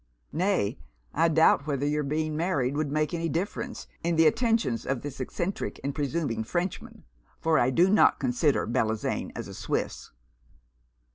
[0.33, 0.79] Nay,
[1.13, 5.19] I doubt whether your being married would make any difference in the attentions of this
[5.19, 7.03] eccentric and presuming Frenchman,
[7.39, 10.09] for I do not consider Bellozane as a Swiss.'